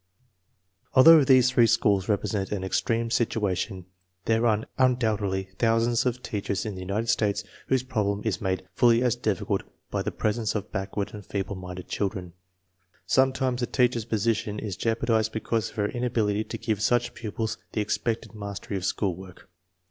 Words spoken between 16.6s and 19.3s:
such pupils the expected mastery of school